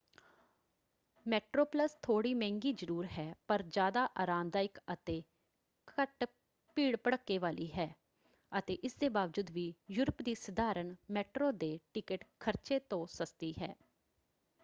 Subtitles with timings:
[1.25, 5.21] MetroPlus ਥੋੜ੍ਹੀ ਮਹਿੰਗੀ ਜ਼ਰੂਰ ਹੈ ਪਰ ਜ਼ਿਆਦਾ ਆਰਾਮਦਾਇਕ ਅਤੇ
[5.97, 6.25] ਘੱਟ
[6.77, 7.87] ਭੀੜ-ਭੜ੍ਹਕੇ ਵਾਲੀ ਹੈ
[8.51, 13.73] ਅਤੇ ਇਸ ਦੇ ਬਾਵਜੂਦ ਵੀ ਯੂਰਪ ਦੀ ਸਧਾਰਨ ਮੈਟਰੋ ਦੇ ਟਿਕਟ ਖ਼ਰਚੇ ਤੋਂ ਸਸਤੀ ਹੈ।